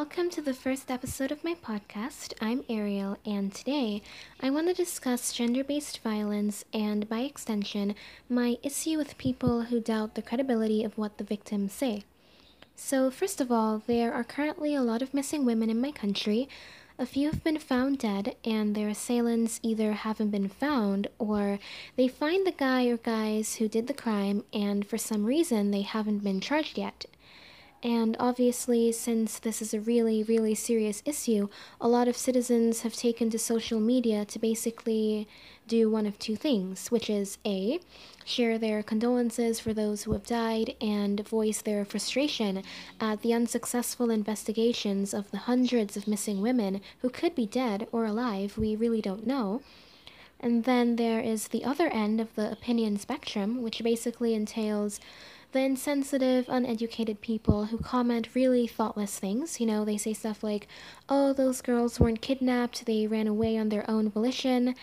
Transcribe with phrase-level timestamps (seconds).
[0.00, 2.32] Welcome to the first episode of my podcast.
[2.40, 4.00] I'm Ariel, and today
[4.42, 7.94] I want to discuss gender based violence and, by extension,
[8.26, 12.04] my issue with people who doubt the credibility of what the victims say.
[12.74, 16.48] So, first of all, there are currently a lot of missing women in my country.
[16.98, 21.58] A few have been found dead, and their assailants either haven't been found or
[21.96, 25.82] they find the guy or guys who did the crime, and for some reason they
[25.82, 27.04] haven't been charged yet.
[27.82, 31.48] And obviously, since this is a really, really serious issue,
[31.80, 35.26] a lot of citizens have taken to social media to basically
[35.66, 37.80] do one of two things, which is A,
[38.24, 42.62] share their condolences for those who have died and voice their frustration
[43.00, 48.04] at the unsuccessful investigations of the hundreds of missing women who could be dead or
[48.04, 49.62] alive, we really don't know.
[50.38, 54.98] And then there is the other end of the opinion spectrum, which basically entails
[55.52, 59.60] the insensitive, uneducated people who comment really thoughtless things.
[59.60, 60.68] You know, they say stuff like,
[61.08, 64.74] oh, those girls weren't kidnapped, they ran away on their own volition.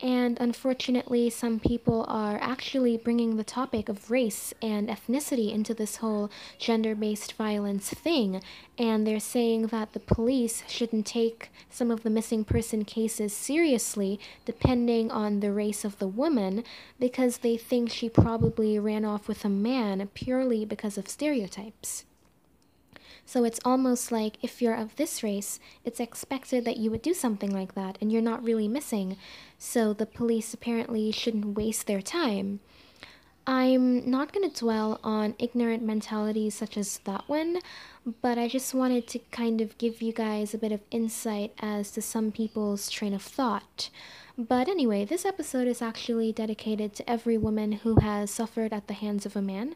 [0.00, 5.96] And unfortunately, some people are actually bringing the topic of race and ethnicity into this
[5.96, 8.42] whole gender based violence thing.
[8.76, 14.18] And they're saying that the police shouldn't take some of the missing person cases seriously,
[14.44, 16.64] depending on the race of the woman,
[16.98, 22.04] because they think she probably ran off with a man purely because of stereotypes.
[23.26, 27.14] So it's almost like if you're of this race, it's expected that you would do
[27.14, 29.16] something like that, and you're not really missing.
[29.58, 32.60] So the police apparently shouldn't waste their time.
[33.46, 37.58] I'm not going to dwell on ignorant mentalities such as that one,
[38.22, 41.90] but I just wanted to kind of give you guys a bit of insight as
[41.90, 43.90] to some people's train of thought.
[44.38, 48.94] But anyway, this episode is actually dedicated to every woman who has suffered at the
[48.94, 49.74] hands of a man,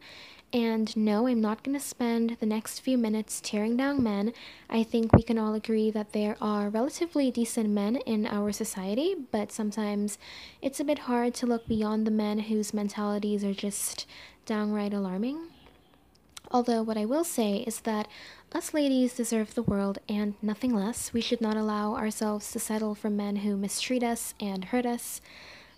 [0.53, 4.33] and no, I'm not going to spend the next few minutes tearing down men.
[4.71, 9.15] I think we can all agree that there are relatively decent men in our society,
[9.31, 10.19] but sometimes
[10.63, 14.07] it's a bit hard to look beyond the men whose mentalities are just
[14.47, 15.49] downright alarming.
[16.51, 18.09] Although, what I will say is that
[18.53, 21.13] us ladies deserve the world and nothing less.
[21.13, 25.21] We should not allow ourselves to settle for men who mistreat us and hurt us.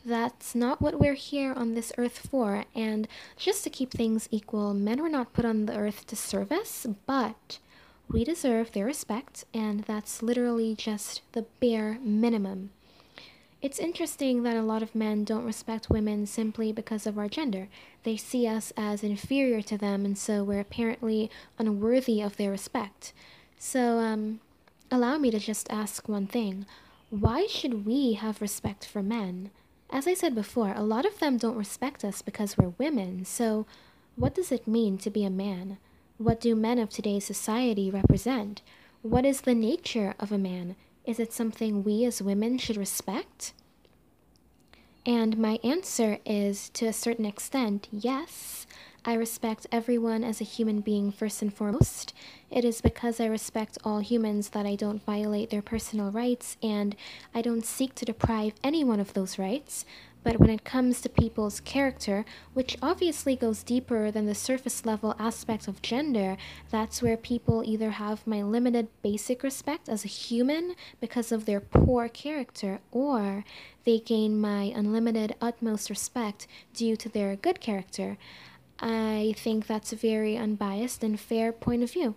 [0.05, 3.07] That's not what we're here on this earth for, and
[3.37, 6.87] just to keep things equal, men were not put on the earth to serve us,
[7.07, 7.59] but
[8.09, 12.71] we deserve their respect, and that's literally just the bare minimum.
[13.63, 17.69] It's interesting that a lot of men don't respect women simply because of our gender.
[18.05, 23.13] They see us as inferior to them, and so we're apparently unworthy of their respect.
[23.59, 24.41] So, um,
[24.91, 26.65] allow me to just ask one thing
[27.11, 29.51] why should we have respect for men?
[29.93, 33.67] As I said before, a lot of them don't respect us because we're women, so
[34.15, 35.79] what does it mean to be a man?
[36.17, 38.63] What do men of today's society represent?
[39.03, 40.77] What is the nature of a man?
[41.05, 43.53] Is it something we as women should respect?
[45.05, 48.67] And my answer is, to a certain extent, yes.
[49.03, 52.13] I respect everyone as a human being first and foremost.
[52.51, 56.95] It is because I respect all humans that I don't violate their personal rights and
[57.35, 59.87] I don't seek to deprive anyone of those rights.
[60.23, 65.17] But when it comes to people's character, which obviously goes deeper than the surface level
[65.19, 66.37] aspect of gender,
[66.71, 71.61] that's where people either have my limited basic respect as a human because of their
[71.61, 73.45] poor character, or
[73.85, 78.19] they gain my unlimited utmost respect due to their good character.
[78.81, 82.15] I think that's a very unbiased and fair point of view.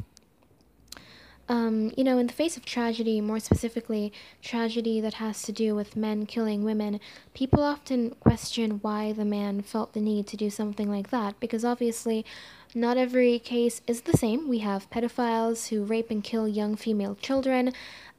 [1.50, 5.75] Um, you know, in the face of tragedy, more specifically, tragedy that has to do
[5.75, 7.02] with men killing women,
[7.34, 11.66] people often question why the man felt the need to do something like that, because
[11.66, 12.25] obviously,
[12.73, 14.47] not every case is the same.
[14.47, 17.73] We have pedophiles who rape and kill young female children.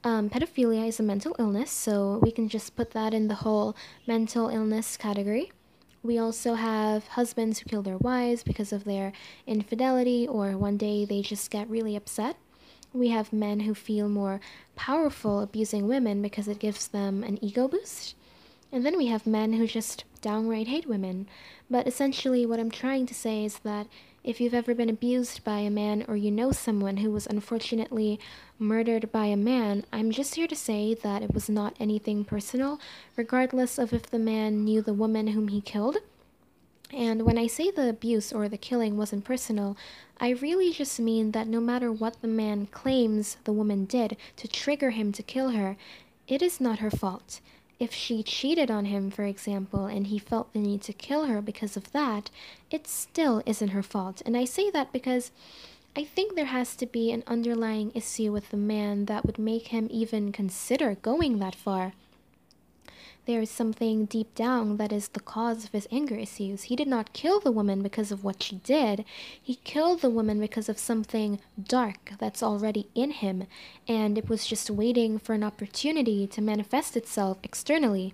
[0.04, 3.75] Um, pedophilia is a mental illness, so we can just put that in the whole
[4.06, 5.50] mental illness category.
[6.04, 9.15] We also have husbands who kill their wives because of their
[9.47, 12.36] infidelity, or one day they just get really upset.
[12.92, 14.39] We have men who feel more
[14.77, 18.16] powerful abusing women because it gives them an ego boost.
[18.74, 21.28] And then we have men who just downright hate women.
[21.71, 23.86] But essentially, what I'm trying to say is that
[24.24, 28.18] if you've ever been abused by a man or you know someone who was unfortunately
[28.59, 32.80] murdered by a man, I'm just here to say that it was not anything personal,
[33.15, 35.98] regardless of if the man knew the woman whom he killed.
[36.92, 39.77] And when I say the abuse or the killing wasn't personal,
[40.18, 44.48] I really just mean that no matter what the man claims the woman did to
[44.48, 45.77] trigger him to kill her,
[46.27, 47.38] it is not her fault.
[47.80, 51.42] If she cheated on him, for example, and he felt the need to kill her
[51.42, 52.30] because of that,
[52.71, 54.22] it still isn't her fault.
[54.24, 55.32] And I say that because
[55.97, 59.68] I think there has to be an underlying issue with the man that would make
[59.68, 61.92] him even consider going that far.
[63.26, 66.65] There is something deep down that is the cause of his anger issues.
[66.65, 69.04] He did not kill the woman because of what she did.
[69.42, 73.47] He killed the woman because of something dark that's already in him,
[73.88, 78.12] and it was just waiting for an opportunity to manifest itself externally.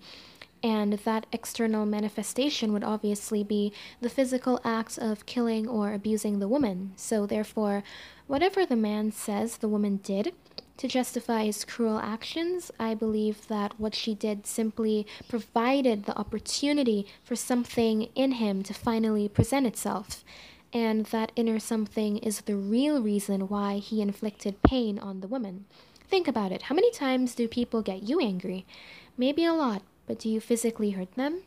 [0.62, 6.48] And that external manifestation would obviously be the physical acts of killing or abusing the
[6.48, 6.92] woman.
[6.96, 7.82] So, therefore,
[8.26, 10.34] whatever the man says the woman did,
[10.80, 17.06] to justify his cruel actions, I believe that what she did simply provided the opportunity
[17.22, 20.24] for something in him to finally present itself.
[20.72, 25.66] And that inner something is the real reason why he inflicted pain on the woman.
[26.08, 26.62] Think about it.
[26.62, 28.64] How many times do people get you angry?
[29.18, 31.42] Maybe a lot, but do you physically hurt them?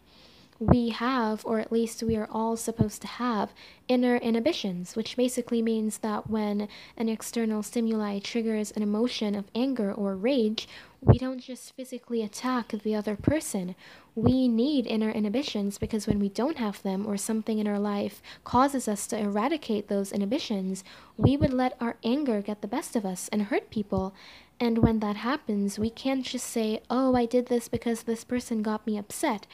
[0.67, 3.53] We have, or at least we are all supposed to have,
[3.87, 6.67] inner inhibitions, which basically means that when
[6.97, 10.67] an external stimuli triggers an emotion of anger or rage,
[11.01, 13.75] we don't just physically attack the other person.
[14.15, 18.21] We need inner inhibitions because when we don't have them or something in our life
[18.43, 20.83] causes us to eradicate those inhibitions,
[21.17, 24.15] we would let our anger get the best of us and hurt people.
[24.59, 28.61] And when that happens, we can't just say, oh, I did this because this person
[28.61, 29.45] got me upset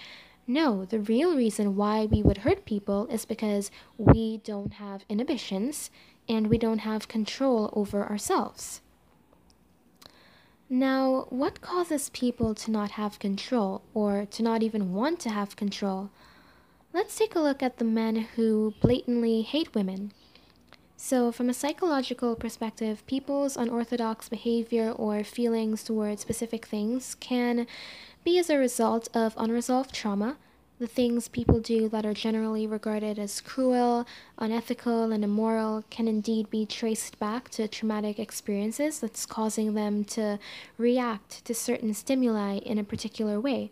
[0.50, 3.70] no, the real reason why we would hurt people is because
[4.00, 5.92] we don't have inhibitions
[6.28, 8.82] and we don't have control over ourselves.
[10.68, 15.56] Now, what causes people to not have control or to not even want to have
[15.56, 16.10] control?
[16.94, 20.14] Let's take a look at the men who blatantly hate women.
[20.98, 27.68] So, from a psychological perspective, people's unorthodox behavior or feelings towards specific things can
[28.24, 30.38] be as a result of unresolved trauma,
[30.80, 34.08] the things people do that are generally regarded as cruel,
[34.38, 40.40] unethical, and immoral can indeed be traced back to traumatic experiences that's causing them to
[40.78, 43.72] react to certain stimuli in a particular way.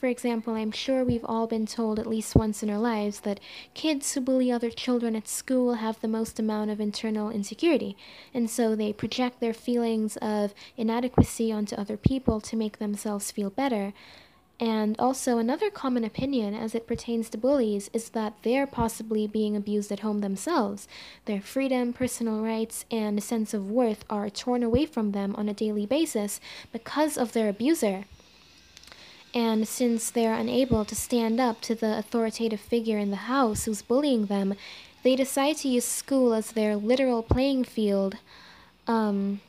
[0.00, 3.38] For example, I'm sure we've all been told at least once in our lives that
[3.74, 7.98] kids who bully other children at school have the most amount of internal insecurity,
[8.32, 13.50] and so they project their feelings of inadequacy onto other people to make themselves feel
[13.50, 13.92] better.
[14.58, 19.54] And also, another common opinion as it pertains to bullies is that they're possibly being
[19.54, 20.88] abused at home themselves.
[21.26, 25.54] Their freedom, personal rights, and sense of worth are torn away from them on a
[25.54, 26.40] daily basis
[26.72, 28.04] because of their abuser.
[29.32, 33.82] And since they're unable to stand up to the authoritative figure in the house who's
[33.82, 34.54] bullying them,
[35.02, 38.16] they decide to use school as their literal playing field
[38.86, 39.40] um,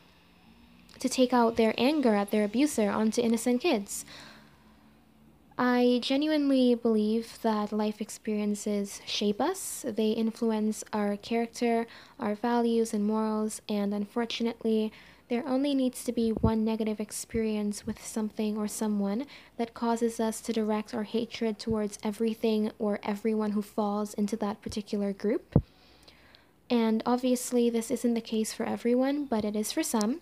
[0.99, 4.05] to take out their anger at their abuser onto innocent kids.
[5.57, 9.85] I genuinely believe that life experiences shape us.
[9.87, 11.85] They influence our character,
[12.19, 14.91] our values, and morals, and unfortunately,
[15.31, 19.25] there only needs to be one negative experience with something or someone
[19.55, 24.61] that causes us to direct our hatred towards everything or everyone who falls into that
[24.61, 25.63] particular group.
[26.69, 30.19] And obviously, this isn't the case for everyone, but it is for some.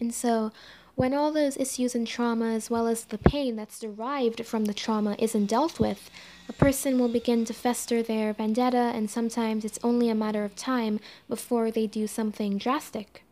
[0.00, 0.50] And so,
[0.96, 4.74] when all those issues and trauma, as well as the pain that's derived from the
[4.74, 6.10] trauma, isn't dealt with,
[6.48, 10.56] a person will begin to fester their vendetta, and sometimes it's only a matter of
[10.56, 10.98] time
[11.28, 13.22] before they do something drastic.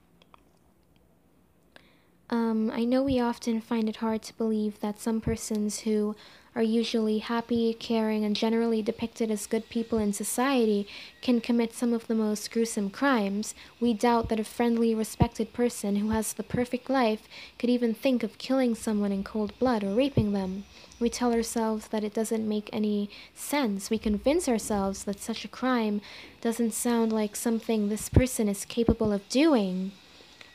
[2.33, 6.15] Um, I know we often find it hard to believe that some persons who
[6.55, 10.87] are usually happy, caring, and generally depicted as good people in society
[11.23, 15.97] can commit some of the most gruesome crimes, we doubt that a friendly, respected person
[15.97, 19.95] who has the perfect life could even think of killing someone in cold blood or
[19.95, 20.65] raping them.
[21.01, 23.91] We tell ourselves that it doesn't make any sense.
[23.91, 26.01] We convince ourselves that such a crime
[26.41, 29.93] doesn't sound like something this person is capable of doing.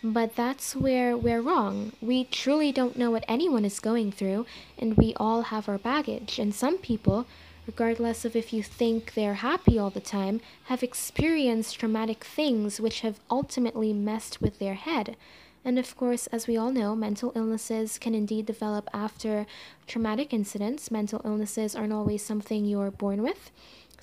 [0.08, 1.92] But that's where we're wrong.
[2.00, 4.46] We truly don't know what anyone is going through,
[4.78, 6.38] and we all have our baggage.
[6.38, 7.26] And some people,
[7.66, 13.00] regardless of if you think they're happy all the time, have experienced traumatic things which
[13.00, 15.16] have ultimately messed with their head.
[15.64, 19.48] And of course, as we all know, mental illnesses can indeed develop after
[19.88, 20.92] traumatic incidents.
[20.92, 23.50] Mental illnesses aren't always something you're born with.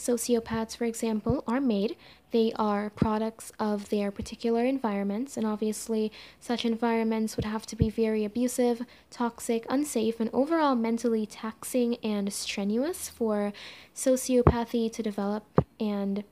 [0.02, 1.96] Sociopaths, for example, are made.
[2.32, 7.88] They are products of their particular environments, and obviously, such environments would have to be
[7.88, 13.52] very abusive, toxic, unsafe, and overall mentally taxing and strenuous for
[13.94, 15.44] sociopathy to develop.
[15.78, 16.24] And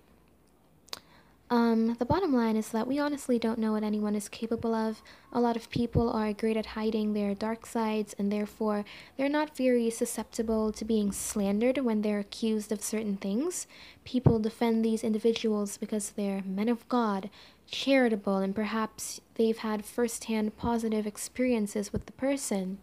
[1.53, 5.03] Um, the bottom line is that we honestly don't know what anyone is capable of.
[5.33, 8.85] A lot of people are great at hiding their dark sides, and therefore
[9.17, 13.67] they're not very susceptible to being slandered when they're accused of certain things.
[14.05, 17.31] People defend these individuals because they're men of God,
[17.69, 22.79] charitable, and perhaps they've had first hand positive experiences with the person.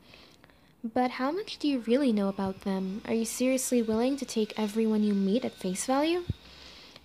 [0.84, 3.02] But how much do you really know about them?
[3.08, 6.24] Are you seriously willing to take everyone you meet at face value?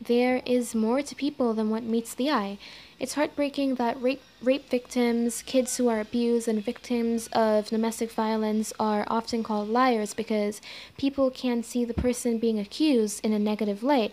[0.06, 2.58] There is more to people than what meets the eye.
[2.98, 8.72] It's heartbreaking that rape, rape victims, kids who are abused, and victims of domestic violence
[8.80, 10.60] are often called liars because
[10.96, 14.12] people can't see the person being accused in a negative light.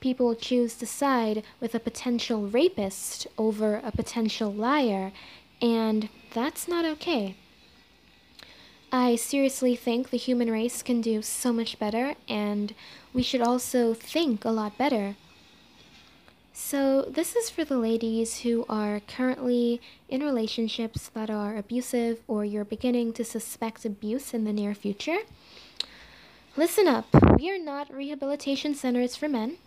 [0.00, 5.12] People choose to side with a potential rapist over a potential liar,
[5.60, 7.36] and that's not okay.
[8.92, 12.74] I seriously think the human race can do so much better, and
[13.12, 15.16] we should also think a lot better.
[16.58, 22.46] So, this is for the ladies who are currently in relationships that are abusive or
[22.46, 25.18] you're beginning to suspect abuse in the near future.
[26.56, 27.04] Listen up,
[27.38, 29.58] we are not rehabilitation centers for men.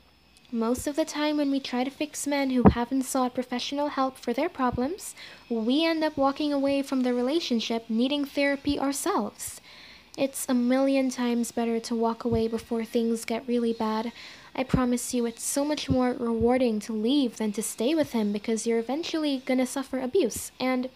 [0.52, 4.18] Most of the time, when we try to fix men who haven't sought professional help
[4.18, 5.14] for their problems,
[5.48, 9.62] we end up walking away from the relationship needing therapy ourselves.
[10.20, 14.12] It's a million times better to walk away before things get really bad
[14.56, 18.34] I promise you it's so much more rewarding to leave than to stay with him
[18.34, 20.52] because you're eventually gonna suffer abuse.
[20.60, 20.90] And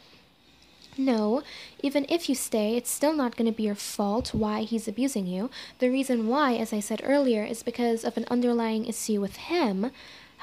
[0.97, 1.43] no,
[1.81, 5.25] even if you stay, it's still not going to be your fault why he's abusing
[5.25, 5.49] you.
[5.79, 9.89] The reason why, as I said earlier, is because of an underlying issue with him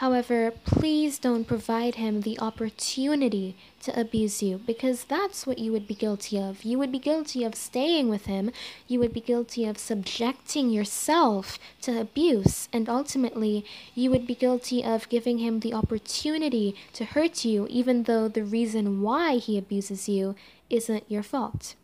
[0.01, 5.87] However, please don't provide him the opportunity to abuse you because that's what you would
[5.87, 6.65] be guilty of.
[6.65, 8.51] You would be guilty of staying with him,
[8.89, 13.63] you would be guilty of subjecting yourself to abuse, and ultimately,
[13.95, 18.43] you would be guilty of giving him the opportunity to hurt you, even though the
[18.43, 20.35] reason why he abuses you
[20.71, 21.75] isn't your fault.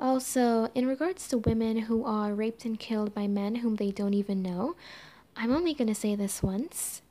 [0.00, 4.14] Also, in regards to women who are raped and killed by men whom they don't
[4.14, 4.76] even know,
[5.36, 7.02] I'm only going to say this once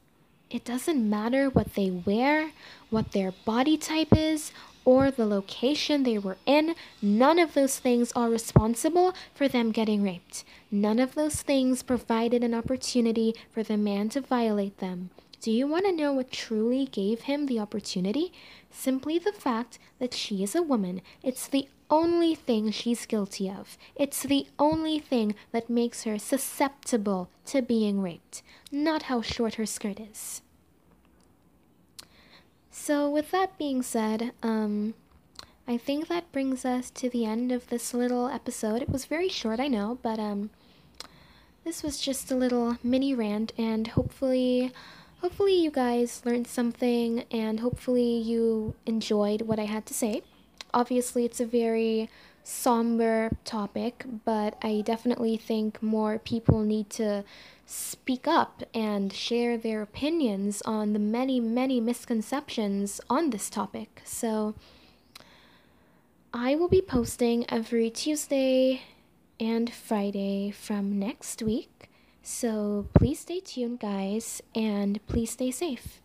[0.50, 2.52] it doesn't matter what they wear,
[2.90, 4.52] what their body type is,
[4.86, 6.74] or the location they were in.
[7.02, 10.46] None of those things are responsible for them getting raped.
[10.72, 15.10] None of those things provided an opportunity for the man to violate them.
[15.40, 18.34] Do you want to know what truly gave him the opportunity?
[18.72, 21.02] Simply the fact that she is a woman.
[21.22, 23.78] It's the only thing she's guilty of.
[23.96, 28.42] It's the only thing that makes her susceptible to being raped,
[28.72, 30.42] not how short her skirt is.
[32.72, 34.94] So, with that being said, um,
[35.68, 38.82] I think that brings us to the end of this little episode.
[38.82, 40.50] It was very short, I know, but um,
[41.64, 44.72] this was just a little mini rant, and hopefully,
[45.22, 50.22] hopefully you guys learned something, and hopefully you enjoyed what I had to say.
[50.74, 52.10] Obviously, it's a very
[52.44, 57.24] somber topic, but I definitely think more people need to
[57.66, 64.02] speak up and share their opinions on the many, many misconceptions on this topic.
[64.06, 64.56] So,
[66.34, 68.84] I will be posting every Tuesday
[69.40, 71.87] and Friday from next week.
[72.30, 76.02] So, please stay tuned, guys, and please stay safe.